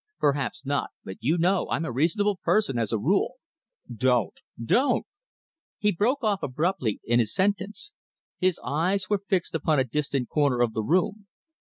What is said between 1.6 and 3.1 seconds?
I'm a reasonable person as a